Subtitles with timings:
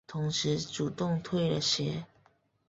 [0.07, 2.05] 同时主动退了学。